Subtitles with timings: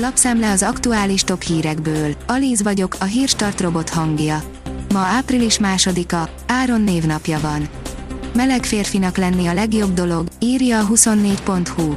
[0.00, 2.14] Lapszemle az aktuális top hírekből.
[2.26, 4.42] Alíz vagyok, a hírstart robot hangja.
[4.92, 7.68] Ma április másodika, Áron névnapja van.
[8.34, 11.94] Meleg férfinak lenni a legjobb dolog, írja a 24.hu.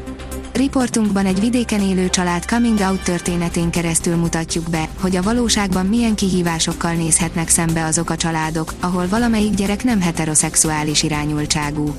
[0.53, 6.15] Riportunkban egy vidéken élő család coming out történetén keresztül mutatjuk be, hogy a valóságban milyen
[6.15, 11.95] kihívásokkal nézhetnek szembe azok a családok, ahol valamelyik gyerek nem heteroszexuális irányultságú.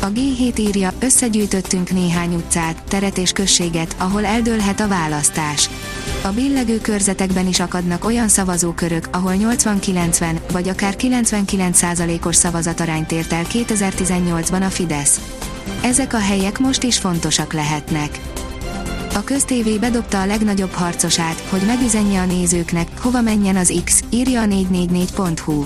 [0.00, 5.70] A G7 írja, összegyűjtöttünk néhány utcát, teret és községet, ahol eldőlhet a választás.
[6.22, 13.44] A billegő körzetekben is akadnak olyan szavazókörök, ahol 80-90, vagy akár 99%-os szavazatarányt ért el
[13.44, 15.20] 2018-ban a Fidesz.
[15.82, 18.20] Ezek a helyek most is fontosak lehetnek.
[19.14, 24.40] A köztévé bedobta a legnagyobb harcosát, hogy megüzenje a nézőknek, hova menjen az X, írja
[24.40, 25.64] a 444.hu.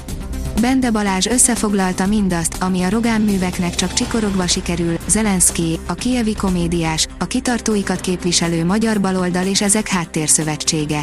[0.62, 7.06] Bende Balázs összefoglalta mindazt, ami a Rogán műveknek csak csikorogva sikerül, Zelenszky, a kievi komédiás,
[7.18, 11.02] a kitartóikat képviselő magyar baloldal és ezek háttérszövetsége.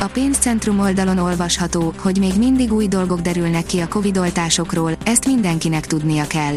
[0.00, 5.86] A pénzcentrum oldalon olvasható, hogy még mindig új dolgok derülnek ki a Covid-oltásokról, ezt mindenkinek
[5.86, 6.56] tudnia kell.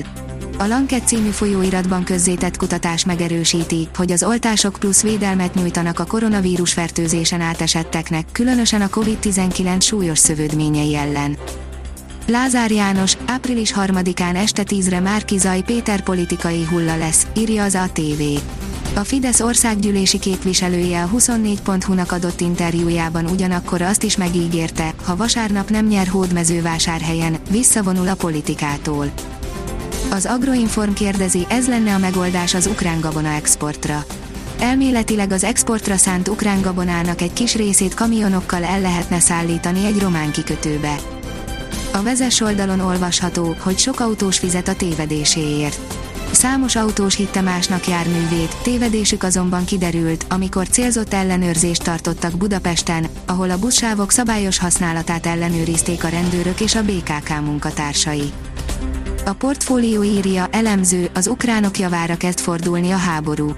[0.58, 6.73] A Lanket című folyóiratban közzétett kutatás megerősíti, hogy az oltások plusz védelmet nyújtanak a koronavírus
[6.73, 11.38] fertőzésen átesetteknek, különösen a COVID-19 súlyos szövődményei ellen.
[12.32, 18.22] Lázár János, április 3-án este 10-re Márki Zaj Péter politikai hulla lesz, írja az ATV.
[18.96, 25.86] A Fidesz országgyűlési képviselője a 24.hu-nak adott interjújában ugyanakkor azt is megígérte, ha vasárnap nem
[25.86, 29.12] nyer hódmezővásárhelyen, visszavonul a politikától.
[30.12, 34.06] Az Agroinform kérdezi, ez lenne a megoldás az ukrán gabona exportra.
[34.60, 40.32] Elméletileg az exportra szánt ukrán gabonának egy kis részét kamionokkal el lehetne szállítani egy román
[40.32, 40.95] kikötőbe.
[41.94, 45.80] A vezes oldalon olvasható, hogy sok autós fizet a tévedéséért.
[46.31, 53.59] Számos autós hitte másnak járművét, tévedésük azonban kiderült, amikor célzott ellenőrzést tartottak Budapesten, ahol a
[53.59, 58.32] buszsávok szabályos használatát ellenőrizték a rendőrök és a BKK munkatársai.
[59.26, 63.55] A portfólió írja, elemző, az ukránok javára kezd fordulni a háború.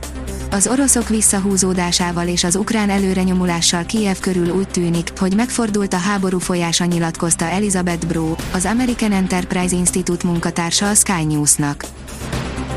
[0.54, 6.40] Az oroszok visszahúzódásával és az ukrán előrenyomulással Kiev körül úgy tűnik, hogy megfordult a háború
[6.40, 11.86] folyása nyilatkozta Elizabeth Bro, az American Enterprise Institute munkatársa a Sky News-nak.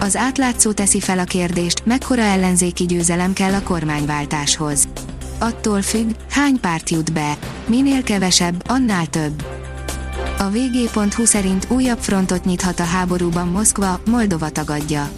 [0.00, 4.88] Az átlátszó teszi fel a kérdést, mekkora ellenzéki győzelem kell a kormányváltáshoz.
[5.38, 7.38] Attól függ, hány párt jut be.
[7.66, 9.44] Minél kevesebb, annál több.
[10.38, 15.08] A vg.hu szerint újabb frontot nyithat a háborúban Moszkva, Moldova tagadja.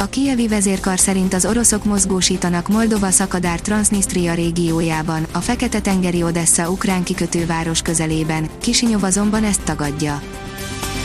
[0.00, 7.02] A kievi vezérkar szerint az oroszok mozgósítanak Moldova szakadár Transnistria régiójában, a Fekete-tengeri Odessa ukrán
[7.02, 10.22] kikötőváros közelében, Kisinyov azonban ezt tagadja.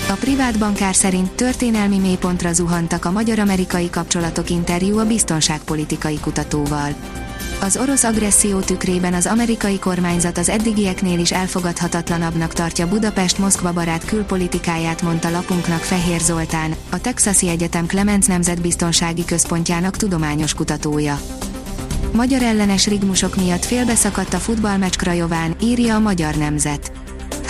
[0.10, 6.96] A privát bankár szerint történelmi mélypontra zuhantak a magyar-amerikai kapcsolatok interjú a biztonságpolitikai kutatóval.
[7.64, 15.02] Az orosz agresszió tükrében az amerikai kormányzat az eddigieknél is elfogadhatatlanabbnak tartja Budapest-Moszkva barát külpolitikáját,
[15.02, 21.20] mondta lapunknak Fehér Zoltán, a Texasi Egyetem Clemens Nemzetbiztonsági Központjának tudományos kutatója.
[22.12, 26.93] Magyar ellenes rigmusok miatt félbeszakadt a futballmeccs Krajován, írja a Magyar Nemzet.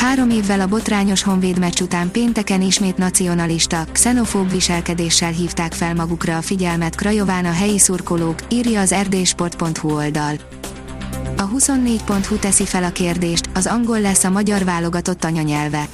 [0.03, 6.38] Három évvel a botrányos honvéd meccs után pénteken ismét nacionalista, xenofób viselkedéssel hívták fel magukra
[6.38, 10.36] a figyelmet Krajován a helyi szurkolók, írja az erdélysport.hu oldal.
[11.38, 15.88] A 24.hu teszi fel a kérdést, az angol lesz a magyar válogatott anyanyelve.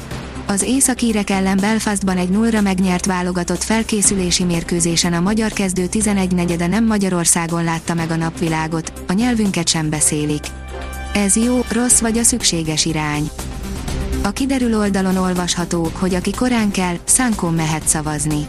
[0.48, 6.68] Az északírek ellen Belfastban egy nullra megnyert válogatott felkészülési mérkőzésen a magyar kezdő 11 negyede
[6.68, 10.44] nem Magyarországon látta meg a napvilágot, a nyelvünket sem beszélik.
[11.14, 13.30] Ez jó, rossz vagy a szükséges irány.
[14.22, 18.48] A kiderül oldalon olvasható, hogy aki korán kell, szánkón mehet szavazni.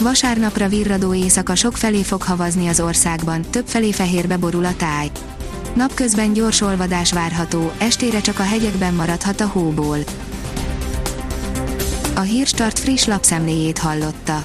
[0.00, 5.10] Vasárnapra virradó éjszaka sok felé fog havazni az országban, több felé fehérbe borul a táj.
[5.74, 9.98] Napközben gyors olvadás várható, estére csak a hegyekben maradhat a hóból.
[12.14, 14.44] A Hírstart friss lapszemléjét hallotta.